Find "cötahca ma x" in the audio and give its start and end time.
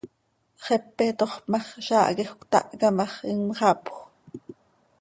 2.33-3.15